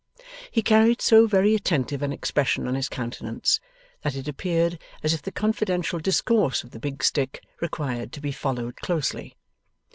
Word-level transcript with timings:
He 0.49 0.63
carried 0.63 0.99
so 0.99 1.27
very 1.27 1.53
attentive 1.53 2.01
an 2.01 2.11
expression 2.11 2.67
on 2.67 2.73
his 2.73 2.89
countenance 2.89 3.59
that 4.01 4.15
it 4.15 4.27
appeared 4.27 4.79
as 5.03 5.13
if 5.13 5.21
the 5.21 5.31
confidential 5.31 5.99
discourse 5.99 6.63
of 6.63 6.71
the 6.71 6.79
big 6.79 7.03
stick 7.03 7.43
required 7.61 8.11
to 8.13 8.19
be 8.19 8.31
followed 8.31 8.77
closely. 8.77 9.37